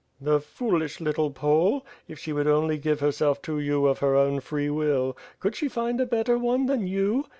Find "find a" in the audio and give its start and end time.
5.67-6.07